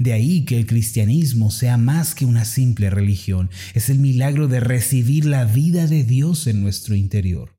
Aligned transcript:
De 0.00 0.14
ahí 0.14 0.46
que 0.46 0.56
el 0.56 0.64
cristianismo 0.64 1.50
sea 1.50 1.76
más 1.76 2.14
que 2.14 2.24
una 2.24 2.46
simple 2.46 2.88
religión, 2.88 3.50
es 3.74 3.90
el 3.90 3.98
milagro 3.98 4.48
de 4.48 4.58
recibir 4.58 5.26
la 5.26 5.44
vida 5.44 5.86
de 5.86 6.04
Dios 6.04 6.46
en 6.46 6.62
nuestro 6.62 6.94
interior. 6.94 7.50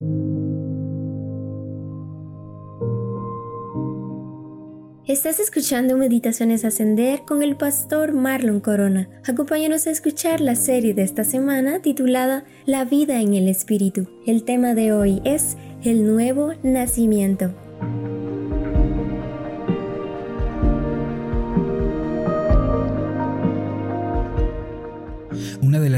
Estás 5.05 5.39
escuchando 5.39 5.97
Meditaciones 5.97 6.65
Ascender 6.65 7.21
con 7.27 7.43
el 7.43 7.57
pastor 7.57 8.13
Marlon 8.13 8.59
Corona. 8.59 9.07
Acompáñanos 9.23 9.85
a 9.85 9.91
escuchar 9.91 10.41
la 10.41 10.55
serie 10.55 10.95
de 10.95 11.03
esta 11.03 11.23
semana 11.23 11.83
titulada 11.83 12.45
La 12.65 12.85
vida 12.85 13.21
en 13.21 13.35
el 13.35 13.49
Espíritu. 13.49 14.07
El 14.25 14.45
tema 14.45 14.73
de 14.73 14.93
hoy 14.93 15.21
es 15.25 15.57
el 15.83 16.07
nuevo 16.07 16.53
nacimiento. 16.63 17.53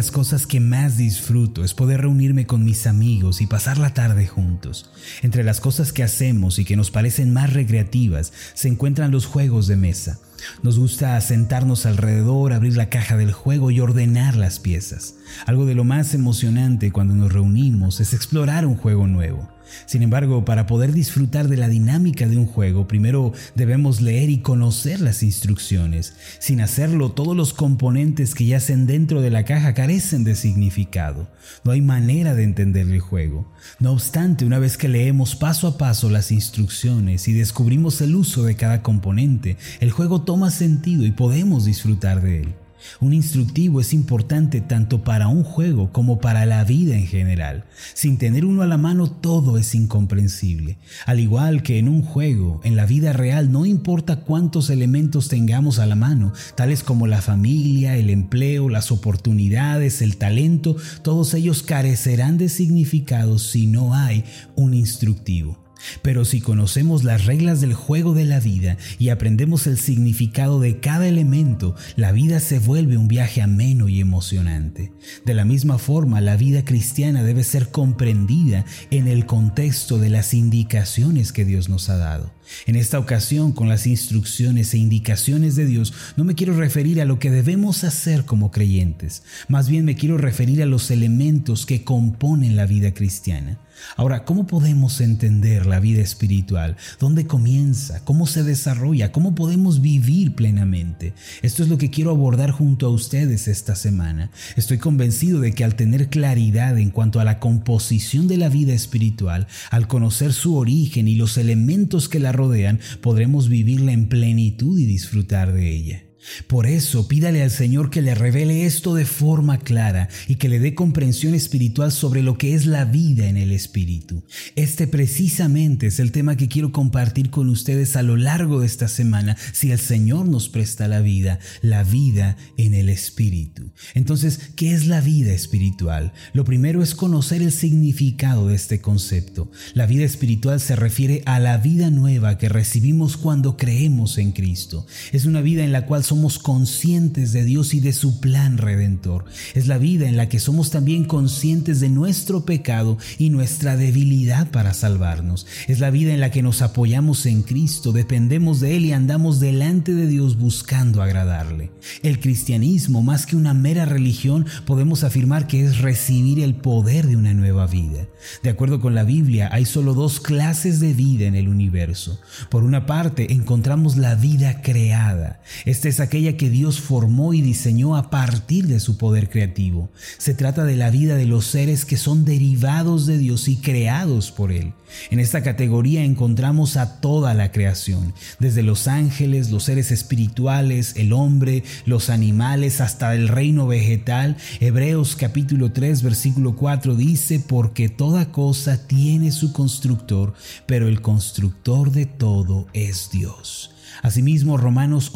Las 0.03 0.11
cosas 0.11 0.45
que 0.45 0.59
más 0.59 0.97
disfruto 0.97 1.63
es 1.63 1.73
poder 1.73 2.01
reunirme 2.01 2.45
con 2.45 2.65
mis 2.65 2.87
amigos 2.87 3.39
y 3.39 3.47
pasar 3.47 3.77
la 3.77 3.93
tarde 3.93 4.27
juntos. 4.27 4.91
Entre 5.21 5.45
las 5.45 5.61
cosas 5.61 5.93
que 5.93 6.03
hacemos 6.03 6.59
y 6.59 6.65
que 6.65 6.75
nos 6.75 6.91
parecen 6.91 7.31
más 7.31 7.53
recreativas 7.53 8.33
se 8.53 8.67
encuentran 8.67 9.11
los 9.11 9.25
juegos 9.25 9.65
de 9.67 9.77
mesa. 9.77 10.19
Nos 10.61 10.77
gusta 10.77 11.21
sentarnos 11.21 11.85
alrededor, 11.85 12.51
abrir 12.51 12.75
la 12.75 12.89
caja 12.89 13.15
del 13.15 13.31
juego 13.31 13.71
y 13.71 13.79
ordenar 13.79 14.35
las 14.35 14.59
piezas. 14.59 15.15
Algo 15.45 15.65
de 15.65 15.73
lo 15.73 15.85
más 15.85 16.13
emocionante 16.13 16.91
cuando 16.91 17.15
nos 17.15 17.31
reunimos 17.31 18.01
es 18.01 18.13
explorar 18.13 18.65
un 18.65 18.75
juego 18.75 19.07
nuevo. 19.07 19.47
Sin 19.85 20.03
embargo, 20.03 20.45
para 20.45 20.67
poder 20.67 20.93
disfrutar 20.93 21.47
de 21.47 21.57
la 21.57 21.67
dinámica 21.67 22.27
de 22.27 22.37
un 22.37 22.45
juego, 22.45 22.87
primero 22.87 23.33
debemos 23.55 24.01
leer 24.01 24.29
y 24.29 24.39
conocer 24.39 25.01
las 25.01 25.23
instrucciones. 25.23 26.15
Sin 26.39 26.61
hacerlo, 26.61 27.11
todos 27.11 27.35
los 27.35 27.53
componentes 27.53 28.35
que 28.35 28.45
yacen 28.45 28.85
dentro 28.85 29.21
de 29.21 29.29
la 29.29 29.45
caja 29.45 29.73
carecen 29.73 30.23
de 30.23 30.35
significado. 30.35 31.29
No 31.63 31.71
hay 31.71 31.81
manera 31.81 32.35
de 32.35 32.43
entender 32.43 32.87
el 32.87 32.99
juego. 32.99 33.51
No 33.79 33.91
obstante, 33.91 34.45
una 34.45 34.59
vez 34.59 34.77
que 34.77 34.89
leemos 34.89 35.35
paso 35.35 35.67
a 35.67 35.77
paso 35.77 36.09
las 36.09 36.31
instrucciones 36.31 37.27
y 37.27 37.33
descubrimos 37.33 38.01
el 38.01 38.15
uso 38.15 38.43
de 38.43 38.55
cada 38.55 38.81
componente, 38.81 39.57
el 39.79 39.91
juego 39.91 40.21
toma 40.21 40.51
sentido 40.51 41.05
y 41.05 41.11
podemos 41.11 41.65
disfrutar 41.65 42.21
de 42.21 42.41
él. 42.41 42.62
Un 42.99 43.13
instructivo 43.13 43.81
es 43.81 43.93
importante 43.93 44.61
tanto 44.61 45.03
para 45.03 45.27
un 45.27 45.43
juego 45.43 45.91
como 45.91 46.19
para 46.19 46.45
la 46.45 46.63
vida 46.63 46.95
en 46.95 47.07
general. 47.07 47.65
Sin 47.93 48.17
tener 48.17 48.45
uno 48.45 48.61
a 48.61 48.67
la 48.67 48.77
mano 48.77 49.09
todo 49.09 49.57
es 49.57 49.75
incomprensible. 49.75 50.77
Al 51.05 51.19
igual 51.19 51.63
que 51.63 51.79
en 51.79 51.87
un 51.87 52.01
juego, 52.01 52.61
en 52.63 52.75
la 52.75 52.85
vida 52.85 53.13
real 53.13 53.51
no 53.51 53.65
importa 53.65 54.21
cuántos 54.21 54.69
elementos 54.69 55.27
tengamos 55.27 55.79
a 55.79 55.85
la 55.85 55.95
mano, 55.95 56.33
tales 56.55 56.83
como 56.83 57.07
la 57.07 57.21
familia, 57.21 57.97
el 57.97 58.09
empleo, 58.09 58.69
las 58.69 58.91
oportunidades, 58.91 60.01
el 60.01 60.17
talento, 60.17 60.75
todos 61.01 61.33
ellos 61.33 61.63
carecerán 61.63 62.37
de 62.37 62.49
significado 62.49 63.39
si 63.39 63.67
no 63.67 63.93
hay 63.93 64.23
un 64.55 64.73
instructivo. 64.73 65.62
Pero 66.01 66.25
si 66.25 66.41
conocemos 66.41 67.03
las 67.03 67.25
reglas 67.25 67.61
del 67.61 67.73
juego 67.73 68.13
de 68.13 68.25
la 68.25 68.39
vida 68.39 68.77
y 68.99 69.09
aprendemos 69.09 69.67
el 69.67 69.77
significado 69.77 70.59
de 70.59 70.79
cada 70.79 71.07
elemento, 71.07 71.75
la 71.95 72.11
vida 72.11 72.39
se 72.39 72.59
vuelve 72.59 72.97
un 72.97 73.07
viaje 73.07 73.41
ameno 73.41 73.89
y 73.89 73.99
emocionante. 73.99 74.91
De 75.25 75.33
la 75.33 75.45
misma 75.45 75.77
forma, 75.77 76.21
la 76.21 76.37
vida 76.37 76.65
cristiana 76.65 77.23
debe 77.23 77.43
ser 77.43 77.69
comprendida 77.69 78.65
en 78.91 79.07
el 79.07 79.25
contexto 79.25 79.97
de 79.97 80.09
las 80.09 80.33
indicaciones 80.33 81.31
que 81.31 81.45
Dios 81.45 81.69
nos 81.69 81.89
ha 81.89 81.97
dado. 81.97 82.31
En 82.65 82.75
esta 82.75 82.99
ocasión, 82.99 83.51
con 83.51 83.69
las 83.69 83.87
instrucciones 83.87 84.73
e 84.73 84.77
indicaciones 84.77 85.55
de 85.55 85.65
Dios, 85.65 85.93
no 86.17 86.23
me 86.23 86.35
quiero 86.35 86.55
referir 86.55 87.01
a 87.01 87.05
lo 87.05 87.19
que 87.19 87.31
debemos 87.31 87.83
hacer 87.83 88.25
como 88.25 88.51
creyentes, 88.51 89.23
más 89.47 89.69
bien 89.69 89.85
me 89.85 89.95
quiero 89.95 90.17
referir 90.17 90.61
a 90.61 90.65
los 90.65 90.91
elementos 90.91 91.65
que 91.65 91.83
componen 91.83 92.55
la 92.55 92.65
vida 92.65 92.93
cristiana. 92.93 93.59
Ahora, 93.95 94.25
¿cómo 94.25 94.47
podemos 94.47 95.01
entender 95.01 95.65
la 95.65 95.79
vida 95.79 96.01
espiritual? 96.01 96.77
¿Dónde 96.99 97.27
comienza? 97.27 98.03
¿Cómo 98.05 98.27
se 98.27 98.43
desarrolla? 98.43 99.11
¿Cómo 99.11 99.35
podemos 99.35 99.81
vivir 99.81 100.35
plenamente? 100.35 101.13
Esto 101.41 101.63
es 101.63 101.69
lo 101.69 101.77
que 101.77 101.89
quiero 101.89 102.11
abordar 102.11 102.51
junto 102.51 102.87
a 102.87 102.89
ustedes 102.89 103.47
esta 103.47 103.75
semana. 103.75 104.31
Estoy 104.55 104.77
convencido 104.77 105.39
de 105.39 105.53
que 105.53 105.63
al 105.63 105.75
tener 105.75 106.09
claridad 106.09 106.77
en 106.77 106.89
cuanto 106.89 107.19
a 107.19 107.25
la 107.25 107.39
composición 107.39 108.27
de 108.27 108.37
la 108.37 108.49
vida 108.49 108.73
espiritual, 108.73 109.47
al 109.69 109.87
conocer 109.87 110.33
su 110.33 110.55
origen 110.55 111.07
y 111.07 111.15
los 111.15 111.37
elementos 111.37 112.09
que 112.09 112.19
la 112.19 112.31
rodean, 112.31 112.79
podremos 113.01 113.49
vivirla 113.49 113.91
en 113.91 114.09
plenitud 114.09 114.79
y 114.79 114.85
disfrutar 114.85 115.53
de 115.53 115.69
ella. 115.69 116.02
Por 116.47 116.67
eso 116.67 117.07
pídale 117.07 117.43
al 117.43 117.51
Señor 117.51 117.89
que 117.89 118.01
le 118.01 118.15
revele 118.15 118.65
esto 118.65 118.95
de 118.95 119.05
forma 119.05 119.59
clara 119.59 120.09
y 120.27 120.35
que 120.35 120.49
le 120.49 120.59
dé 120.59 120.75
comprensión 120.75 121.33
espiritual 121.33 121.91
sobre 121.91 122.21
lo 122.21 122.37
que 122.37 122.53
es 122.53 122.65
la 122.65 122.85
vida 122.85 123.27
en 123.27 123.37
el 123.37 123.51
Espíritu. 123.51 124.23
Este 124.55 124.87
precisamente 124.87 125.87
es 125.87 125.99
el 125.99 126.11
tema 126.11 126.37
que 126.37 126.47
quiero 126.47 126.71
compartir 126.71 127.29
con 127.29 127.49
ustedes 127.49 127.95
a 127.95 128.03
lo 128.03 128.17
largo 128.17 128.59
de 128.59 128.67
esta 128.67 128.87
semana, 128.87 129.37
si 129.51 129.71
el 129.71 129.79
Señor 129.79 130.27
nos 130.27 130.49
presta 130.49 130.87
la 130.87 131.01
vida, 131.01 131.39
la 131.61 131.83
vida 131.83 132.37
en 132.57 132.73
el 132.73 132.89
Espíritu. 132.89 133.71
Entonces, 133.93 134.39
¿qué 134.55 134.73
es 134.73 134.87
la 134.87 135.01
vida 135.01 135.33
espiritual? 135.33 136.13
Lo 136.33 136.45
primero 136.45 136.81
es 136.81 136.95
conocer 136.95 137.41
el 137.41 137.51
significado 137.51 138.47
de 138.47 138.55
este 138.55 138.81
concepto. 138.81 139.51
La 139.73 139.85
vida 139.85 140.03
espiritual 140.03 140.59
se 140.59 140.75
refiere 140.75 141.21
a 141.25 141.39
la 141.39 141.57
vida 141.57 141.89
nueva 141.89 142.37
que 142.37 142.49
recibimos 142.49 143.17
cuando 143.17 143.57
creemos 143.57 144.17
en 144.17 144.31
Cristo. 144.31 144.85
Es 145.11 145.25
una 145.25 145.41
vida 145.41 145.63
en 145.63 145.71
la 145.71 145.85
cual 145.85 146.03
somos 146.13 146.37
conscientes 146.37 147.33
de 147.33 147.43
Dios 147.43 147.73
y 147.73 147.79
de 147.79 147.91
su 147.91 148.19
plan 148.19 148.59
redentor. 148.59 149.25
Es 149.55 149.65
la 149.65 149.79
vida 149.79 150.07
en 150.07 150.15
la 150.15 150.29
que 150.29 150.37
somos 150.37 150.69
también 150.69 151.05
conscientes 151.05 151.79
de 151.79 151.89
nuestro 151.89 152.45
pecado 152.45 152.99
y 153.17 153.31
nuestra 153.31 153.77
debilidad 153.77 154.51
para 154.51 154.75
salvarnos. 154.75 155.47
Es 155.67 155.79
la 155.79 155.89
vida 155.89 156.13
en 156.13 156.19
la 156.19 156.29
que 156.29 156.43
nos 156.43 156.61
apoyamos 156.61 157.25
en 157.25 157.41
Cristo, 157.41 157.93
dependemos 157.93 158.59
de 158.59 158.77
Él 158.77 158.85
y 158.85 158.91
andamos 158.91 159.39
delante 159.39 159.95
de 159.95 160.05
Dios 160.05 160.37
buscando 160.37 161.01
agradarle. 161.01 161.71
El 162.03 162.19
cristianismo, 162.19 163.01
más 163.01 163.25
que 163.25 163.35
una 163.35 163.55
mera 163.55 163.85
religión, 163.85 164.45
podemos 164.67 165.03
afirmar 165.03 165.47
que 165.47 165.65
es 165.65 165.79
recibir 165.79 166.41
el 166.41 166.53
poder 166.53 167.07
de 167.07 167.17
una 167.17 167.33
nueva 167.33 167.65
vida. 167.65 168.05
De 168.43 168.51
acuerdo 168.51 168.79
con 168.79 168.93
la 168.93 169.03
Biblia, 169.03 169.49
hay 169.51 169.65
solo 169.65 169.95
dos 169.95 170.19
clases 170.19 170.79
de 170.79 170.93
vida 170.93 171.25
en 171.25 171.33
el 171.33 171.47
universo. 171.47 172.19
Por 172.51 172.63
una 172.63 172.85
parte, 172.85 173.33
encontramos 173.33 173.97
la 173.97 174.13
vida 174.13 174.61
creada. 174.61 175.41
Esta 175.65 175.89
es 175.89 176.02
aquella 176.03 176.37
que 176.37 176.49
Dios 176.49 176.79
formó 176.79 177.33
y 177.33 177.41
diseñó 177.41 177.95
a 177.95 178.09
partir 178.09 178.67
de 178.67 178.79
su 178.79 178.97
poder 178.97 179.29
creativo. 179.29 179.89
Se 180.17 180.33
trata 180.33 180.63
de 180.63 180.75
la 180.75 180.89
vida 180.89 181.15
de 181.15 181.25
los 181.25 181.45
seres 181.45 181.85
que 181.85 181.97
son 181.97 182.25
derivados 182.25 183.05
de 183.05 183.17
Dios 183.17 183.47
y 183.47 183.57
creados 183.57 184.31
por 184.31 184.51
Él. 184.51 184.73
En 185.09 185.19
esta 185.19 185.41
categoría 185.41 186.03
encontramos 186.03 186.77
a 186.77 187.01
toda 187.01 187.33
la 187.33 187.51
creación, 187.51 188.13
desde 188.39 188.63
los 188.63 188.87
ángeles, 188.87 189.49
los 189.49 189.63
seres 189.63 189.91
espirituales, 189.91 190.93
el 190.95 191.13
hombre, 191.13 191.63
los 191.85 192.09
animales, 192.09 192.81
hasta 192.81 193.15
el 193.15 193.27
reino 193.27 193.67
vegetal. 193.67 194.37
Hebreos 194.59 195.15
capítulo 195.15 195.71
3 195.71 196.03
versículo 196.03 196.55
4 196.55 196.95
dice, 196.95 197.39
porque 197.39 197.89
toda 197.89 198.31
cosa 198.31 198.87
tiene 198.87 199.31
su 199.31 199.51
constructor, 199.51 200.33
pero 200.65 200.87
el 200.87 201.01
constructor 201.01 201.91
de 201.91 202.05
todo 202.05 202.67
es 202.73 203.09
Dios. 203.11 203.71
Asimismo, 204.01 204.57
Romanos 204.57 205.11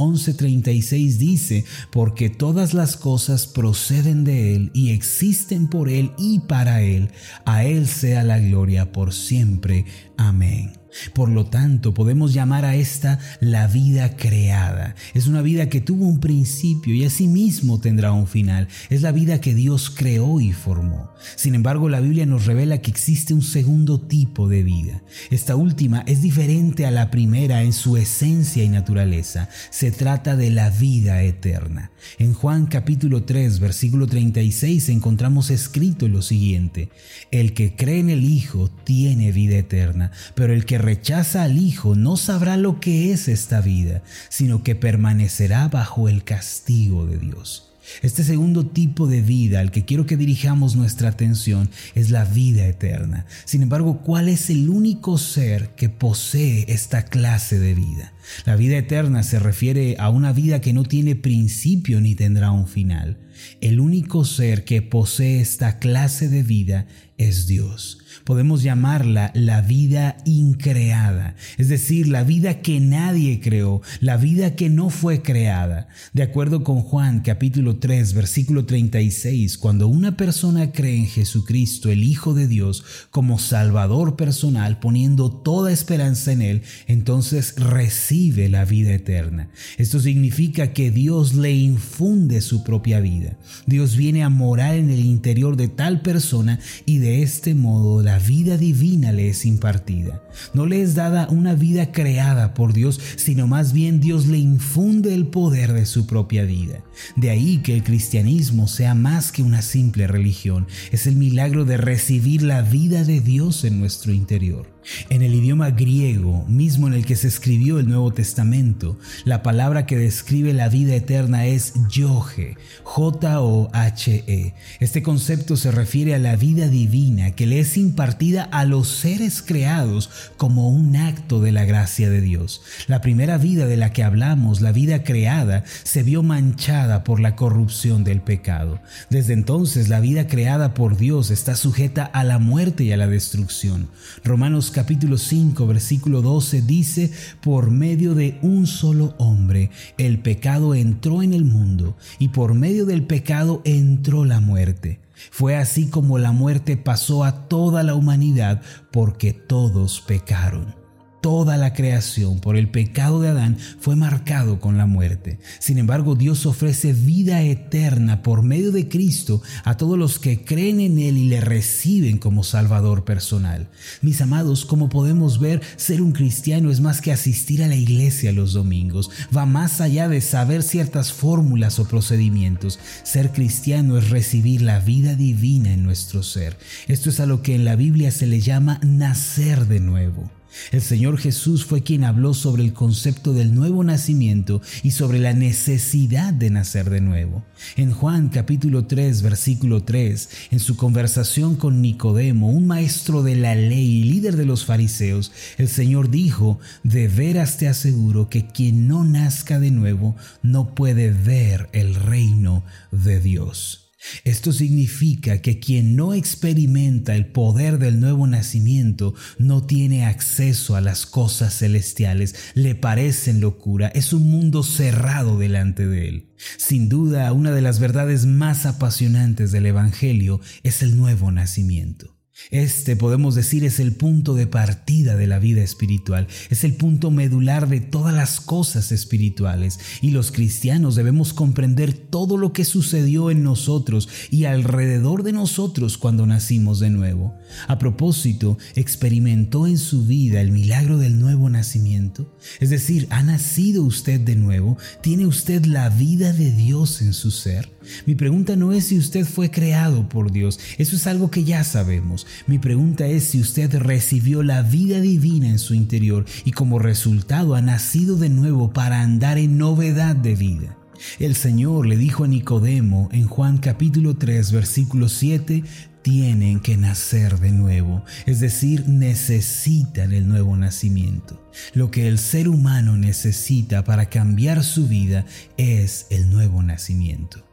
11:36 0.82 1.18
dice, 1.18 1.66
porque 1.92 2.30
todas 2.30 2.74
las 2.74 2.98
cosas 2.98 3.48
proceden 3.48 4.24
de 4.24 4.56
Él 4.56 4.72
y 4.74 4.92
existen 4.92 5.68
por 5.68 5.90
Él 5.90 6.12
y 6.18 6.40
para 6.40 6.82
Él. 6.82 7.12
A 7.46 7.64
Él 7.64 7.88
sea 7.88 8.24
la 8.24 8.40
gloria 8.40 8.92
por 8.92 9.14
siempre. 9.14 9.86
Amén. 10.18 10.74
Por 11.14 11.30
lo 11.30 11.46
tanto, 11.46 11.94
podemos 11.94 12.34
llamar 12.34 12.66
a 12.66 12.76
esta 12.76 13.20
la 13.40 13.68
vida 13.68 14.16
creada. 14.16 14.96
Es 15.14 15.28
una 15.28 15.42
vida 15.42 15.70
que 15.70 15.82
tuvo 15.82 16.06
un 16.06 16.20
principio 16.20 16.94
y 16.94 17.06
asimismo 17.06 17.80
tendrá 17.80 18.12
un 18.12 18.28
final. 18.28 18.68
Es 18.90 19.02
la 19.02 19.12
vida 19.12 19.42
que 19.42 19.54
Dios 19.54 19.90
creó 19.90 20.40
y 20.40 20.54
formó. 20.54 21.12
Sin 21.36 21.56
embargo, 21.56 21.90
la 21.90 22.00
Biblia 22.00 22.26
nos 22.26 22.46
revela 22.46 22.80
que 22.80 22.92
existe 22.92 23.34
un 23.34 23.42
segundo 23.42 24.00
tipo 24.00 24.48
de 24.48 24.64
vida. 24.64 25.02
Esta 25.32 25.56
última 25.56 26.04
es 26.08 26.22
diferente 26.22 26.86
a 26.86 26.92
la 26.92 27.12
primera 27.12 27.64
en 27.64 27.74
su 27.74 27.98
esencia 27.98 28.64
y 28.64 28.70
naturaleza. 28.70 29.50
Se 29.70 29.92
trata 29.92 30.36
de 30.36 30.52
la 30.52 30.70
vida 30.70 31.24
eterna. 31.24 31.92
En 32.20 32.34
Juan 32.34 32.68
capítulo 32.68 33.24
3, 33.24 33.60
versículo 33.60 34.08
36 34.08 34.90
encontramos 34.90 35.50
escrito 35.50 36.08
lo 36.08 36.22
siguiente. 36.22 36.90
El 37.32 37.54
que 37.54 37.76
cree 37.76 38.00
en 38.00 38.10
el 38.10 38.24
Hijo 38.24 38.70
tiene 38.84 39.32
vida 39.32 39.58
eterna, 39.58 40.12
pero 40.36 40.54
el 40.54 40.66
que 40.66 40.78
rechaza 40.88 41.44
al 41.44 41.58
Hijo 41.58 41.96
no 41.96 42.16
sabrá 42.16 42.56
lo 42.56 42.80
que 42.80 43.12
es 43.12 43.28
esta 43.28 43.60
vida, 43.60 44.04
sino 44.30 44.64
que 44.64 44.74
permanecerá 44.74 45.68
bajo 45.68 46.08
el 46.08 46.24
castigo 46.24 47.06
de 47.06 47.18
Dios. 47.18 47.74
Este 48.02 48.24
segundo 48.24 48.66
tipo 48.66 49.06
de 49.06 49.22
vida 49.22 49.60
al 49.60 49.72
que 49.72 49.84
quiero 49.84 50.06
que 50.06 50.16
dirijamos 50.16 50.78
nuestra 50.78 51.10
atención 51.10 51.70
es 51.94 52.10
la 52.10 52.24
vida 52.24 52.66
eterna. 52.66 53.26
Sin 53.44 53.64
embargo, 53.64 54.02
¿cuál 54.02 54.30
es 54.30 54.50
el 54.50 54.70
único 54.70 55.18
ser 55.18 55.76
que 55.76 55.90
posee 55.90 56.64
esta 56.70 57.04
clase 57.04 57.60
de 57.60 57.74
vida? 57.76 58.14
La 58.46 58.56
vida 58.56 58.78
eterna 58.78 59.24
se 59.24 59.40
refiere 59.40 59.98
a 60.00 60.10
una 60.10 60.32
vida 60.32 60.62
que 60.62 60.72
no 60.72 60.86
tiene 60.86 61.18
principio 61.18 62.00
ni 62.00 62.16
tendrá 62.16 62.52
un 62.52 62.66
final. 62.66 63.18
El 63.60 63.82
único 63.82 64.24
ser 64.24 64.64
que 64.64 64.82
posee 64.82 65.42
esta 65.42 65.80
clase 65.80 66.30
de 66.30 66.44
vida 66.44 66.88
es 67.18 67.46
Dios. 67.46 68.00
Podemos 68.24 68.64
llamarla 68.64 69.32
la 69.34 69.62
vida 69.62 70.18
increada, 70.26 71.36
es 71.58 71.70
decir, 71.70 72.08
la 72.08 72.24
vida 72.24 72.62
que 72.62 72.80
nadie 72.80 73.40
creó, 73.40 73.82
la 74.00 74.18
vida 74.18 74.56
que 74.56 74.70
no 74.70 74.90
fue 74.90 75.22
creada. 75.22 75.88
De 76.14 76.24
acuerdo 76.24 76.64
con 76.64 76.82
Juan 76.82 77.22
capítulo 77.22 77.78
3 77.78 78.14
versículo 78.14 78.66
36, 78.66 79.58
cuando 79.58 79.88
una 79.88 80.18
persona 80.18 80.72
cree 80.72 80.98
en 80.98 81.08
Jesucristo, 81.08 81.90
el 81.90 82.04
Hijo 82.04 82.34
de 82.34 82.48
Dios, 82.48 82.84
como 83.10 83.40
Salvador 83.40 84.16
personal, 84.16 84.80
poniendo 84.80 85.32
toda 85.32 85.72
esperanza 85.72 86.32
en 86.32 86.42
Él, 86.42 86.62
entonces 86.88 87.56
recibe 87.58 88.50
la 88.50 88.66
vida 88.66 88.94
eterna. 88.94 89.50
Esto 89.78 90.00
significa 90.00 90.74
que 90.74 90.92
Dios 90.92 91.36
le 91.36 91.54
infunde 91.54 92.42
su 92.42 92.64
propia 92.64 93.00
vida. 93.00 93.38
Dios 93.66 93.96
viene 93.96 94.24
a 94.24 94.30
morar 94.30 94.76
en 94.76 94.90
el 94.90 95.00
interior 95.00 95.58
de 95.58 95.68
tal 95.68 96.02
persona 96.02 96.60
y 96.86 96.98
de 96.98 97.24
este 97.24 97.56
modo 97.56 98.04
la 98.08 98.20
vida 98.20 98.56
divina 98.56 99.12
le 99.12 99.28
es 99.28 99.46
impartida. 99.46 100.24
No 100.54 100.66
le 100.66 100.82
es 100.82 100.96
dada 100.96 101.28
una 101.30 101.56
vida 101.56 101.92
creada 101.92 102.54
por 102.54 102.72
Dios, 102.72 103.02
sino 103.18 103.48
más 103.48 103.74
bien 103.74 104.00
Dios 104.00 104.28
le 104.28 104.38
infunde 104.38 105.14
el 105.14 105.28
poder 105.28 105.74
de 105.74 105.86
su 105.86 106.08
propia 106.08 106.46
vida. 106.46 106.86
De 107.18 107.32
ahí 107.32 107.58
que 107.58 107.74
el 107.74 107.84
cristianismo 107.84 108.70
sea 108.70 108.96
más 108.96 109.34
que 109.34 109.44
una 109.44 109.62
simple 109.62 110.08
religión, 110.08 110.68
es 110.94 111.06
el 111.06 111.18
milagro 111.18 111.66
de 111.66 111.76
recibir 111.76 112.44
la 112.44 112.62
vida 112.62 113.04
de 113.04 113.20
Dios 113.20 113.66
en 113.66 113.78
nuestro 113.78 114.14
interior. 114.14 114.77
En 115.10 115.22
el 115.22 115.34
idioma 115.34 115.72
griego, 115.72 116.46
mismo 116.48 116.88
en 116.88 116.94
el 116.94 117.06
que 117.06 117.16
se 117.16 117.28
escribió 117.28 117.80
el 117.80 117.88
Nuevo 117.88 118.12
Testamento, 118.12 118.98
la 119.26 119.44
palabra 119.44 119.86
que 119.86 119.98
describe 119.98 120.54
la 120.54 120.70
vida 120.70 120.96
eterna 120.96 121.46
es 121.46 121.74
Yohe, 121.90 122.58
J-O-H-E. 122.84 124.54
Este 124.80 125.04
concepto 125.04 125.58
se 125.58 125.72
refiere 125.72 126.16
a 126.16 126.20
la 126.20 126.36
vida 126.36 126.68
divina 126.68 127.32
que 127.32 127.48
le 127.48 127.60
es 127.60 127.78
impartida 127.78 128.44
a 128.44 128.66
los 128.66 128.88
seres 128.88 129.42
creados 129.42 130.10
como 130.38 130.70
un 130.70 130.96
acto 130.96 131.42
de 131.42 131.52
la 131.52 131.66
gracia 131.66 132.10
de 132.10 132.22
Dios. 132.22 132.62
La 132.88 133.02
primera 133.02 133.38
vida 133.38 133.66
de 133.66 133.78
la 133.78 133.92
que 133.92 134.04
hablamos, 134.04 134.62
la 134.62 134.72
vida 134.72 135.04
creada, 135.04 135.64
se 135.84 136.04
vio 136.04 136.24
manchada 136.24 137.04
por 137.04 137.20
la 137.20 137.36
corrupción 137.36 138.04
del 138.04 138.22
pecado. 138.22 138.80
Desde 139.10 139.34
entonces, 139.34 139.90
la 139.90 140.00
vida 140.00 140.28
creada 140.28 140.74
por 140.74 140.98
Dios 140.98 141.32
está 141.32 141.56
sujeta 141.56 142.04
a 142.06 142.24
la 142.24 142.40
muerte 142.40 142.84
y 142.84 142.92
a 142.92 142.98
la 142.98 143.08
destrucción. 143.08 143.90
Romanos 144.24 144.72
capítulo 144.78 145.18
5, 145.18 145.66
versículo 145.66 146.22
12 146.22 146.62
dice, 146.62 147.12
por 147.42 147.72
medio 147.72 148.14
de 148.14 148.38
un 148.44 148.68
solo 148.68 149.16
hombre 149.18 149.72
el 149.98 150.20
pecado 150.20 150.76
entró 150.76 151.24
en 151.24 151.34
el 151.34 151.46
mundo 151.46 151.98
y 152.20 152.28
por 152.28 152.54
medio 152.54 152.86
del 152.86 153.08
pecado 153.08 153.64
entró 153.66 154.24
la 154.24 154.40
muerte. 154.40 155.00
Fue 155.32 155.56
así 155.56 155.90
como 155.90 156.20
la 156.20 156.32
muerte 156.32 156.78
pasó 156.78 157.24
a 157.24 157.48
toda 157.48 157.82
la 157.82 157.96
humanidad 157.96 158.62
porque 158.92 159.34
todos 159.34 160.00
pecaron 160.02 160.87
toda 161.28 161.58
la 161.58 161.74
creación 161.74 162.40
por 162.40 162.56
el 162.56 162.70
pecado 162.70 163.20
de 163.20 163.28
Adán 163.28 163.58
fue 163.82 163.98
marcado 163.98 164.62
con 164.62 164.78
la 164.78 164.86
muerte. 164.86 165.40
Sin 165.60 165.78
embargo, 165.78 166.16
Dios 166.16 166.46
ofrece 166.46 166.94
vida 166.94 167.42
eterna 167.42 168.24
por 168.24 168.44
medio 168.44 168.72
de 168.72 168.88
Cristo 168.88 169.42
a 169.66 169.76
todos 169.76 170.00
los 170.00 170.20
que 170.20 170.46
creen 170.46 170.80
en 170.80 171.00
Él 171.00 171.18
y 171.18 171.26
le 171.26 171.42
reciben 171.42 172.18
como 172.18 172.46
Salvador 172.46 173.04
personal. 173.04 173.68
Mis 174.02 174.22
amados, 174.22 174.64
como 174.64 174.88
podemos 174.88 175.42
ver, 175.42 175.62
ser 175.76 176.02
un 176.02 176.14
cristiano 176.14 176.72
es 176.72 176.80
más 176.80 177.02
que 177.02 177.12
asistir 177.12 177.62
a 177.62 177.68
la 177.68 177.76
iglesia 177.76 178.32
los 178.32 178.54
domingos. 178.54 179.10
Va 179.36 179.46
más 179.46 179.82
allá 179.82 180.08
de 180.08 180.22
saber 180.22 180.64
ciertas 180.64 181.12
fórmulas 181.12 181.78
o 181.78 181.90
procedimientos. 181.90 182.80
Ser 183.04 183.34
cristiano 183.34 183.98
es 183.98 184.12
recibir 184.12 184.62
la 184.62 184.80
vida 184.80 185.14
divina 185.16 185.74
en 185.74 185.84
nuestro 185.84 186.24
ser. 186.24 186.58
Esto 186.88 187.10
es 187.10 187.20
a 187.20 187.26
lo 187.26 187.42
que 187.42 187.54
en 187.54 187.66
la 187.66 187.76
Biblia 187.76 188.12
se 188.12 188.28
le 188.28 188.40
llama 188.40 188.80
nacer 188.82 189.68
de 189.68 189.82
nuevo. 189.82 190.32
El 190.72 190.82
Señor 190.82 191.18
Jesús 191.18 191.66
fue 191.66 191.84
quien 191.84 192.04
habló 192.04 192.34
sobre 192.34 192.64
el 192.64 192.74
concepto 192.74 193.34
del 193.34 193.54
nuevo 193.54 193.84
nacimiento 193.84 194.62
y 194.84 194.92
sobre 194.92 195.20
la 195.20 195.34
necesidad 195.34 196.34
de 196.34 196.50
nacer 196.50 196.90
de 196.90 197.02
nuevo. 197.02 197.46
En 197.76 197.92
Juan 197.92 198.30
capítulo 198.30 198.86
3 198.86 199.22
versículo 199.22 199.84
3, 199.84 200.30
en 200.52 200.60
su 200.60 200.76
conversación 200.76 201.56
con 201.56 201.82
Nicodemo, 201.82 202.50
un 202.50 202.68
maestro 202.68 203.24
de 203.24 203.36
la 203.36 203.56
ley 203.56 204.02
y 204.02 204.04
líder 204.04 204.36
de 204.36 204.46
los 204.46 204.66
fariseos, 204.66 205.32
el 205.58 205.68
Señor 205.68 206.10
dijo, 206.10 206.60
de 206.84 207.08
veras 207.08 207.58
te 207.58 207.68
aseguro 207.68 208.30
que 208.30 208.48
quien 208.48 208.88
no 208.88 209.04
nazca 209.04 209.60
de 209.60 209.72
nuevo 209.72 210.16
no 210.42 210.76
puede 210.76 211.12
ver 211.12 211.70
el 211.74 211.96
reino 211.96 212.64
de 212.92 213.20
Dios. 213.20 213.87
Esto 214.24 214.52
significa 214.52 215.42
que 215.42 215.60
quien 215.60 215.96
no 215.96 216.14
experimenta 216.14 217.16
el 217.16 217.28
poder 217.28 217.80
del 217.80 218.00
nuevo 218.00 218.28
nacimiento 218.28 219.14
no 219.38 219.66
tiene 219.66 220.06
acceso 220.06 220.76
a 220.76 220.82
las 220.82 221.06
cosas 221.06 221.58
celestiales, 221.58 222.36
le 222.54 222.76
parecen 222.76 223.40
locura, 223.40 223.88
es 223.90 224.14
un 224.14 224.30
mundo 224.30 224.64
cerrado 224.64 225.38
delante 225.38 225.88
de 225.88 226.10
él. 226.10 226.34
Sin 226.58 226.90
duda, 226.90 227.32
una 227.34 227.52
de 227.52 227.62
las 227.62 227.80
verdades 227.80 228.26
más 228.26 228.66
apasionantes 228.66 229.52
del 229.52 229.66
Evangelio 229.66 230.40
es 230.64 230.82
el 230.82 230.96
nuevo 230.96 231.32
nacimiento. 231.32 232.17
Este, 232.52 232.96
podemos 232.96 233.36
decir, 233.36 233.66
es 233.66 233.80
el 233.80 233.94
punto 233.94 234.34
de 234.34 234.48
partida 234.48 235.16
de 235.16 235.28
la 235.28 235.40
vida 235.40 235.64
espiritual, 235.64 236.28
es 236.50 236.64
el 236.64 236.74
punto 236.74 237.12
medular 237.12 237.68
de 237.68 237.82
todas 237.82 238.14
las 238.14 238.40
cosas 238.40 238.92
espirituales 238.92 239.80
y 240.02 240.12
los 240.12 240.32
cristianos 240.32 240.96
debemos 240.96 241.34
comprender 241.34 241.94
todo 241.94 242.38
lo 242.38 242.54
que 242.54 242.64
sucedió 242.64 243.32
en 243.32 243.44
nosotros 243.44 244.08
y 244.30 244.46
alrededor 244.46 245.24
de 245.24 245.34
nosotros 245.34 245.98
cuando 245.98 246.26
nacimos 246.26 246.80
de 246.80 246.90
nuevo. 246.90 247.36
A 247.68 247.80
propósito, 247.80 248.58
¿experimentó 248.76 249.68
en 249.68 249.78
su 249.78 250.06
vida 250.06 250.40
el 250.40 250.52
milagro 250.52 250.98
del 250.98 251.20
nuevo 251.20 251.50
nacimiento? 251.50 252.38
Es 252.60 252.70
decir, 252.70 253.08
¿ha 253.10 253.24
nacido 253.24 253.84
usted 253.84 254.22
de 254.22 254.36
nuevo? 254.36 254.78
¿Tiene 255.02 255.26
usted 255.26 255.66
la 255.66 255.90
vida 255.90 256.32
de 256.34 256.52
Dios 256.52 257.02
en 257.02 257.14
su 257.14 257.32
ser? 257.32 257.76
Mi 258.06 258.16
pregunta 258.16 258.56
no 258.56 258.74
es 258.74 258.86
si 258.86 258.98
usted 258.98 259.26
fue 259.26 259.50
creado 259.50 260.08
por 260.10 260.32
Dios, 260.32 260.60
eso 260.78 260.96
es 260.96 261.08
algo 261.08 261.32
que 261.32 261.44
ya 261.44 261.64
sabemos. 261.64 262.27
Mi 262.46 262.60
pregunta 262.60 263.08
es 263.08 263.26
si 263.26 263.40
usted 263.40 263.76
recibió 263.78 264.44
la 264.44 264.62
vida 264.62 265.00
divina 265.02 265.50
en 265.50 265.60
su 265.60 265.74
interior 265.74 266.26
y 266.46 266.52
como 266.52 266.80
resultado 266.80 267.56
ha 267.56 267.62
nacido 267.62 268.18
de 268.18 268.30
nuevo 268.30 268.74
para 268.74 269.02
andar 269.02 269.38
en 269.38 269.58
novedad 269.58 270.16
de 270.16 270.36
vida. 270.36 270.78
El 271.20 271.36
Señor 271.36 271.86
le 271.86 271.98
dijo 271.98 272.24
a 272.24 272.28
Nicodemo 272.28 273.10
en 273.12 273.28
Juan 273.28 273.60
capítulo 273.60 274.16
3 274.18 274.52
versículo 274.52 275.10
7, 275.10 275.64
tienen 276.02 276.62
que 276.62 276.78
nacer 276.78 277.40
de 277.40 277.52
nuevo, 277.52 278.04
es 278.26 278.40
decir, 278.40 278.88
necesitan 278.88 280.14
el 280.14 280.28
nuevo 280.28 280.56
nacimiento. 280.56 281.52
Lo 281.74 281.92
que 281.92 282.08
el 282.08 282.18
ser 282.18 282.48
humano 282.48 282.98
necesita 282.98 283.84
para 283.84 284.06
cambiar 284.08 284.64
su 284.64 284.88
vida 284.88 285.26
es 285.58 286.08
el 286.10 286.30
nuevo 286.30 286.64
nacimiento. 286.64 287.47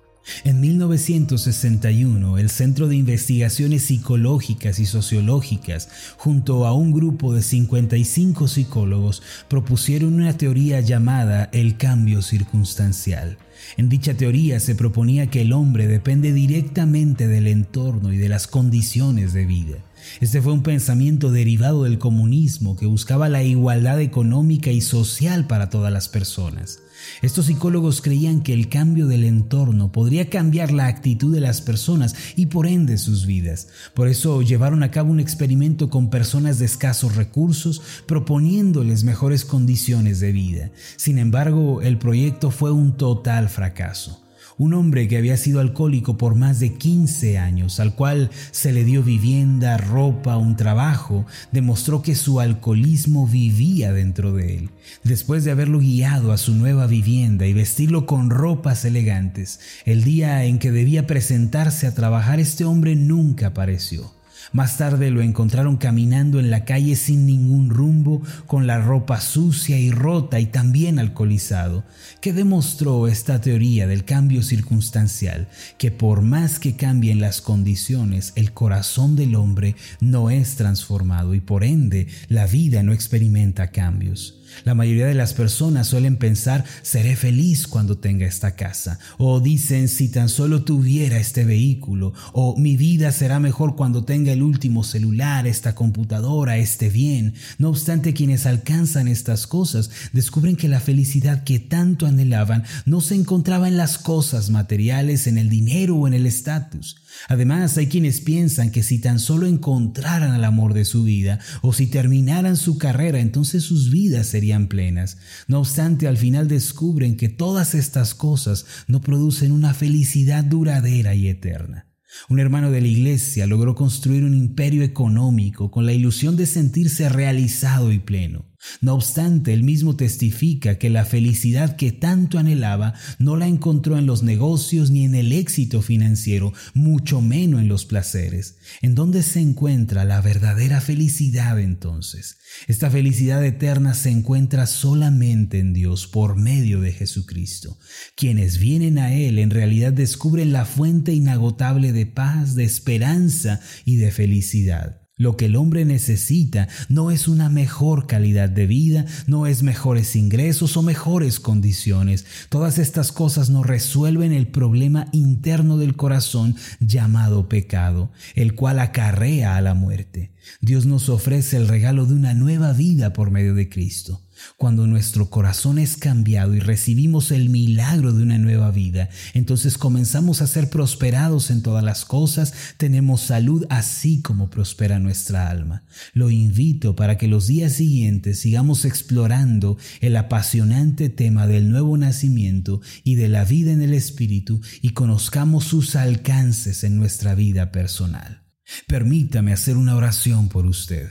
En 0.45 0.61
1961, 0.61 2.39
el 2.39 2.49
Centro 2.49 2.89
de 2.89 2.97
Investigaciones 2.97 3.83
Psicológicas 3.85 4.79
y 4.79 4.87
Sociológicas, 4.87 5.89
junto 6.17 6.67
a 6.67 6.73
un 6.73 6.93
grupo 6.93 7.35
de 7.35 7.43
55 7.43 8.49
psicólogos, 8.49 9.23
propusieron 9.49 10.15
una 10.15 10.37
teoría 10.37 10.81
llamada 10.81 11.51
el 11.53 11.77
cambio 11.77 12.23
circunstancial. 12.23 13.37
En 13.77 13.89
dicha 13.89 14.15
teoría 14.15 14.61
se 14.61 14.75
proponía 14.75 15.29
que 15.29 15.43
el 15.43 15.53
hombre 15.53 15.87
depende 15.87 16.33
directamente 16.33 17.29
del 17.29 17.47
entorno 17.47 18.13
y 18.13 18.17
de 18.17 18.29
las 18.29 18.47
condiciones 18.47 19.33
de 19.33 19.47
vida. 19.47 19.77
Este 20.21 20.41
fue 20.41 20.53
un 20.53 20.63
pensamiento 20.63 21.31
derivado 21.31 21.85
del 21.85 21.99
comunismo 21.99 22.77
que 22.77 22.87
buscaba 22.87 23.29
la 23.29 23.43
igualdad 23.43 24.01
económica 24.01 24.71
y 24.71 24.81
social 24.81 25.47
para 25.47 25.71
todas 25.71 25.93
las 25.93 26.09
personas. 26.09 26.81
Estos 27.23 27.47
psicólogos 27.47 28.01
creían 28.01 28.43
que 28.43 28.53
el 28.53 28.69
cambio 28.69 29.07
del 29.07 29.25
entorno 29.25 29.93
podría 29.93 30.31
cambiar 30.31 30.73
la 30.73 30.87
actitud 30.87 31.35
de 31.35 31.41
las 31.41 31.61
personas 31.61 32.15
y 32.37 32.47
por 32.47 32.67
ende 32.67 32.99
sus 32.99 33.27
vidas. 33.27 33.69
Por 33.95 34.09
eso 34.09 34.43
llevaron 34.43 34.83
a 34.83 34.91
cabo 34.91 35.11
un 35.11 35.21
experimento 35.21 35.91
con 35.91 36.11
personas 36.11 36.59
de 36.59 36.67
escasos 36.67 37.17
recursos, 37.17 37.83
proponiéndoles 38.07 39.05
mejores 39.05 39.45
condiciones 39.45 40.21
de 40.21 40.33
vida. 40.33 40.71
Sin 40.97 41.19
embargo, 41.19 41.83
el 41.83 41.99
proyecto 41.99 42.51
fue 42.51 42.73
un 42.73 42.97
total 42.97 43.49
fracaso 43.49 44.24
un 44.59 44.75
hombre 44.75 45.09
que 45.09 45.17
había 45.17 45.37
sido 45.37 45.61
alcohólico 45.61 46.17
por 46.17 46.35
más 46.35 46.61
de 46.61 46.75
15 46.75 47.39
años, 47.39 47.81
al 47.81 47.95
cual 47.95 48.31
se 48.51 48.73
le 48.73 48.85
dio 48.85 49.03
vivienda, 49.03 49.77
ropa, 49.77 50.37
un 50.37 50.57
trabajo, 50.57 51.27
demostró 51.53 52.03
que 52.03 52.15
su 52.15 52.41
alcoholismo 52.41 53.27
vivía 53.27 53.93
dentro 53.93 54.33
de 54.33 54.59
él. 54.59 54.71
Después 55.03 55.45
de 55.45 55.51
haberlo 55.51 55.79
guiado 55.79 56.33
a 56.33 56.39
su 56.39 56.55
nueva 56.55 56.87
vivienda 56.87 57.47
y 57.47 57.53
vestirlo 57.53 58.07
con 58.07 58.31
ropas 58.31 58.85
elegantes, 58.85 59.61
el 59.85 60.05
día 60.05 60.45
en 60.45 60.59
que 60.59 60.71
debía 60.71 61.07
presentarse 61.07 61.87
a 61.87 61.95
trabajar 61.95 62.41
este 62.41 62.65
hombre 62.65 62.97
nunca 62.97 63.49
apareció. 63.49 64.13
Más 64.53 64.77
tarde 64.77 65.11
lo 65.11 65.23
encontraron 65.23 65.77
caminando 65.77 66.39
en 66.39 66.51
la 66.51 66.65
calle 66.65 66.97
sin 66.97 67.27
ningún 67.27 67.71
rumbo, 67.71 68.23
con 68.47 68.67
la 68.67 68.79
ropa 68.81 69.21
sucia 69.21 69.79
y 69.79 69.91
rota 69.91 70.41
y 70.41 70.47
también 70.47 70.99
alcoholizado. 70.99 71.85
¿Qué 72.21 72.33
demostró 72.33 73.09
esta 73.09 73.41
teoría 73.41 73.87
del 73.87 74.05
cambio 74.05 74.43
circunstancial? 74.43 75.49
Que 75.79 75.91
por 75.91 76.23
más 76.23 76.59
que 76.59 76.77
cambien 76.77 77.21
las 77.21 77.41
condiciones, 77.41 78.33
el 78.37 78.53
corazón 78.53 79.17
del 79.17 79.35
hombre 79.35 79.77
no 80.01 80.31
es 80.31 80.57
transformado 80.57 81.35
y 81.35 81.41
por 81.41 81.65
ende 81.65 82.07
la 82.29 82.47
vida 82.47 82.83
no 82.83 82.93
experimenta 82.93 83.71
cambios. 83.71 84.44
La 84.65 84.75
mayoría 84.75 85.07
de 85.07 85.15
las 85.15 85.35
personas 85.35 85.87
suelen 85.87 86.17
pensar, 86.17 86.65
seré 86.83 87.17
feliz 87.17 87.67
cuando 87.67 87.99
tenga 87.99 88.27
esta 88.27 88.55
casa, 88.57 88.99
o 89.19 89.41
dicen, 89.41 89.89
si 89.89 90.09
tan 90.09 90.29
solo 90.29 90.65
tuviera 90.65 91.19
este 91.19 91.45
vehículo, 91.45 92.13
o 92.33 92.57
mi 92.57 92.77
vida 92.77 93.13
será 93.13 93.41
mejor 93.41 93.77
cuando 93.77 94.05
tenga 94.05 94.33
el 94.33 94.43
último 94.43 94.85
celular, 94.85 95.47
esta 95.47 95.75
computadora, 95.75 96.59
este 96.59 96.89
bien. 96.89 97.35
No 97.59 97.69
obstante, 97.69 98.15
quienes 98.15 98.47
alcanzan 98.47 99.09
estas 99.09 99.47
cosas 99.47 99.91
descubren 100.13 100.57
que 100.57 100.69
la 100.69 100.81
felicidad 100.81 101.45
que 101.45 101.59
tanto 101.59 102.07
anhelaban 102.07 102.65
no 102.87 103.01
se 103.01 103.15
encontraba 103.15 103.69
en 103.69 103.77
las 103.77 103.99
cosas 103.99 104.51
materiales, 104.51 105.27
en 105.27 105.39
el 105.39 105.49
dinero 105.49 105.97
o 105.97 106.07
en 106.07 106.15
el 106.15 106.27
estatus. 106.27 106.97
Además, 107.29 107.77
hay 107.77 107.87
quienes 107.89 108.21
piensan 108.21 108.71
que 108.71 108.83
si 108.83 109.01
tan 109.01 109.19
solo 109.19 109.47
encontraran 109.47 110.33
al 110.33 110.45
amor 110.45 110.75
de 110.75 110.85
su 110.85 111.05
vida 111.05 111.39
o 111.63 111.73
si 111.73 111.87
terminaran 111.87 112.57
su 112.57 112.79
carrera, 112.79 113.21
entonces 113.21 113.65
sus 113.65 113.91
vidas 113.91 114.27
serían 114.27 114.69
plenas. 114.69 115.19
No 115.49 115.61
obstante, 115.61 116.09
al 116.09 116.17
final 116.17 116.49
descubren 116.49 117.17
que 117.17 117.29
todas 117.29 117.75
estas 117.75 118.15
cosas 118.15 118.67
no 118.87 119.01
producen 119.01 119.53
una 119.53 119.75
felicidad 119.75 120.45
duradera 120.45 121.15
y 121.15 121.29
eterna. 121.29 121.87
Un 122.29 122.39
hermano 122.39 122.71
de 122.71 122.81
la 122.81 122.89
iglesia 122.89 123.47
logró 123.47 123.75
construir 123.75 124.25
un 124.25 124.35
imperio 124.35 124.83
económico 124.83 125.71
con 125.71 125.85
la 125.85 125.93
ilusión 125.93 126.37
de 126.37 126.47
sentirse 126.47 127.09
realizado 127.09 127.93
y 127.93 127.99
pleno. 127.99 128.54
No 128.81 128.95
obstante, 128.95 129.53
él 129.53 129.63
mismo 129.63 129.97
testifica 129.97 130.79
que 130.79 130.91
la 130.91 131.05
felicidad 131.05 131.77
que 131.77 131.93
tanto 131.93 132.39
anhelaba 132.39 132.95
no 133.19 133.37
la 133.37 133.47
encontró 133.47 133.99
en 133.99 134.07
los 134.07 134.23
negocios 134.23 134.91
ni 134.91 135.05
en 135.05 135.15
el 135.15 135.33
éxito 135.33 135.83
financiero, 135.83 136.53
mucho 136.75 137.21
menos 137.21 137.61
en 137.61 137.69
los 137.69 137.85
placeres. 137.85 138.57
¿En 138.83 138.95
dónde 138.95 139.23
se 139.23 139.41
encuentra 139.41 140.05
la 140.05 140.21
verdadera 140.21 140.81
felicidad 140.81 141.59
entonces? 141.61 142.39
Esta 142.67 142.91
felicidad 142.91 143.45
eterna 143.45 143.95
se 143.95 144.11
encuentra 144.11 144.67
solamente 144.67 145.59
en 145.59 145.73
Dios 145.73 146.07
por 146.07 146.37
medio 146.37 146.81
de 146.81 146.93
Jesucristo. 146.93 147.79
Quienes 148.17 148.59
vienen 148.59 148.99
a 148.99 149.15
Él 149.15 149.39
en 149.39 149.51
realidad 149.51 149.93
descubren 149.93 150.53
la 150.53 150.65
fuente 150.65 151.13
inagotable 151.13 151.93
de 151.93 152.07
paz, 152.07 152.55
de 152.55 152.65
esperanza 152.65 153.61
y 153.85 153.97
de 153.97 154.11
felicidad. 154.11 155.04
Lo 155.17 155.37
que 155.37 155.45
el 155.45 155.55
hombre 155.55 155.85
necesita 155.85 156.67
no 156.89 157.13
es 157.13 157.29
una 157.29 157.49
mejor 157.49 158.09
calidad 158.09 158.49
de 158.49 158.67
vida, 158.67 159.05
no 159.29 159.47
es 159.47 159.63
mejores 159.63 160.17
ingresos 160.17 160.77
o 160.77 160.83
mejores 160.83 161.39
condiciones. 161.39 162.27
Todas 162.49 162.79
estas 162.79 163.13
cosas 163.13 163.49
no 163.49 163.63
resuelven 163.63 164.33
el 164.33 164.49
problema 164.49 165.07
interno 165.13 165.79
del 165.79 165.95
corazón 165.95 166.57
llamado 166.81 167.49
pecado, 167.49 168.11
el 168.35 168.57
cual 168.57 168.81
acarrea 168.81 169.57
a 169.57 169.61
la 169.61 169.75
muerte. 169.75 170.33
Dios 170.61 170.85
nos 170.85 171.09
ofrece 171.09 171.59
el 171.59 171.69
regalo 171.69 172.07
de 172.07 172.15
una 172.15 172.35
nueva 172.35 172.73
vida 172.73 173.13
por 173.13 173.31
medio 173.31 173.55
de 173.55 173.69
Cristo. 173.69 174.24
Cuando 174.57 174.87
nuestro 174.87 175.31
corazón 175.31 175.79
es 175.79 175.97
cambiado 175.97 176.55
y 176.55 176.61
recibimos 176.61 177.31
el 177.31 177.49
milagro 177.49 178.13
de 178.13 178.23
una 178.23 178.39
nueva 178.39 178.71
vida, 178.71 179.09
entonces 179.33 179.79
comenzamos 179.79 180.43
a 180.43 180.47
ser 180.47 180.71
prosperados 180.71 181.51
en 181.51 181.63
todas 181.63 181.85
las 181.85 182.05
cosas, 182.05 182.53
tenemos 182.77 183.21
salud 183.21 183.67
así 183.71 184.23
como 184.23 184.51
prospera 184.51 184.99
nuestra 184.99 185.49
alma. 185.49 185.85
Lo 186.13 186.31
invito 186.31 186.97
para 186.97 187.19
que 187.19 187.29
los 187.29 187.47
días 187.47 187.73
siguientes 187.73 188.41
sigamos 188.41 188.85
explorando 188.85 189.77
el 190.01 190.17
apasionante 190.17 191.09
tema 191.09 191.47
del 191.47 191.71
nuevo 191.71 191.97
nacimiento 191.97 192.81
y 193.03 193.15
de 193.17 193.29
la 193.29 193.45
vida 193.45 193.73
en 193.73 193.83
el 193.83 193.95
Espíritu 193.95 194.61
y 194.83 194.91
conozcamos 194.91 195.65
sus 195.65 195.97
alcances 195.97 196.85
en 196.85 196.97
nuestra 196.97 197.35
vida 197.35 197.73
personal. 197.73 198.43
Permítame 198.87 199.53
hacer 199.53 199.77
una 199.77 199.97
oración 199.97 200.49
por 200.49 200.67
usted. 200.67 201.11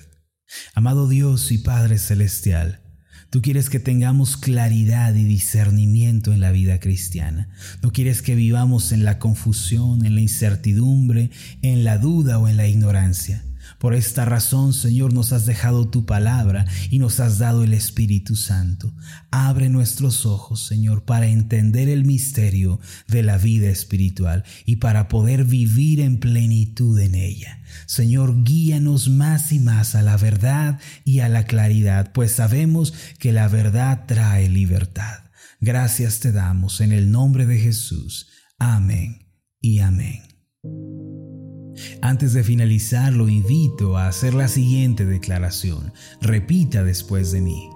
Amado 0.73 1.07
Dios 1.07 1.51
y 1.51 1.59
Padre 1.59 1.97
Celestial, 1.97 2.82
Tú 3.33 3.41
quieres 3.41 3.71
que 3.71 3.79
tengamos 3.79 4.37
claridad 4.37 5.15
y 5.15 5.23
discernimiento 5.23 6.33
en 6.33 6.39
la 6.39 6.51
vida 6.51 6.79
cristiana. 6.79 7.49
No 7.81 7.91
quieres 7.91 8.21
que 8.21 8.35
vivamos 8.35 8.91
en 8.91 9.03
la 9.03 9.17
confusión, 9.17 10.05
en 10.05 10.13
la 10.13 10.21
incertidumbre, 10.21 11.31
en 11.63 11.83
la 11.83 11.97
duda 11.97 12.37
o 12.37 12.47
en 12.47 12.57
la 12.57 12.67
ignorancia. 12.67 13.43
Por 13.83 13.95
esta 13.95 14.23
razón, 14.23 14.71
Señor, 14.71 15.11
nos 15.11 15.33
has 15.33 15.45
dejado 15.45 15.89
tu 15.89 16.05
palabra 16.05 16.65
y 16.89 16.99
nos 16.99 17.19
has 17.19 17.37
dado 17.37 17.65
el 17.65 17.73
Espíritu 17.73 18.37
Santo. 18.37 18.95
Abre 19.29 19.67
nuestros 19.67 20.25
ojos, 20.25 20.65
Señor, 20.65 21.03
para 21.03 21.27
entender 21.27 21.89
el 21.89 22.05
misterio 22.05 22.79
de 23.09 23.23
la 23.23 23.37
vida 23.37 23.67
espiritual 23.67 24.45
y 24.65 24.77
para 24.77 25.09
poder 25.09 25.43
vivir 25.43 25.99
en 25.99 26.21
plenitud 26.21 26.97
en 26.97 27.13
ella. 27.13 27.61
Señor, 27.85 28.45
guíanos 28.45 29.09
más 29.09 29.51
y 29.51 29.59
más 29.59 29.95
a 29.95 30.01
la 30.01 30.15
verdad 30.15 30.79
y 31.03 31.19
a 31.19 31.27
la 31.27 31.43
claridad, 31.43 32.13
pues 32.13 32.31
sabemos 32.31 32.93
que 33.19 33.33
la 33.33 33.49
verdad 33.49 34.05
trae 34.07 34.47
libertad. 34.47 35.25
Gracias 35.59 36.21
te 36.21 36.31
damos 36.31 36.79
en 36.79 36.93
el 36.93 37.11
nombre 37.11 37.45
de 37.45 37.59
Jesús. 37.59 38.29
Amén 38.57 39.27
y 39.59 39.79
amén. 39.79 40.21
Antes 42.01 42.33
de 42.33 42.43
finalizar, 42.43 43.13
lo 43.13 43.29
invito 43.29 43.97
a 43.97 44.07
hacer 44.07 44.33
la 44.33 44.47
siguiente 44.47 45.05
declaración. 45.05 45.93
Repita 46.21 46.83
después 46.83 47.31
de 47.31 47.41
mí. 47.41 47.69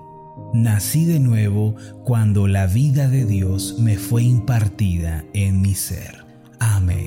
Nací 0.53 1.05
de 1.05 1.19
nuevo 1.19 1.75
cuando 2.03 2.47
la 2.47 2.67
vida 2.67 3.07
de 3.07 3.25
Dios 3.25 3.77
me 3.79 3.97
fue 3.97 4.23
impartida 4.23 5.25
en 5.33 5.61
mi 5.61 5.75
ser. 5.75 6.25
Amén. 6.59 7.06